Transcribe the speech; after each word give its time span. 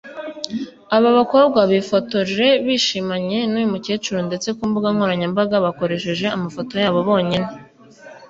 aba 0.95 1.09
bakobwa 1.17 1.59
bifotoje 1.71 2.47
bishimanye 2.65 3.39
n’uyu 3.51 3.71
mukecuru 3.73 4.19
ndetse 4.27 4.47
ku 4.57 4.63
mbuga 4.69 4.87
nkoranyambaga 4.95 5.55
bakoresheje 5.65 6.25
amafoto 6.37 6.73
yabo 6.83 6.99
bonyine 7.09 7.49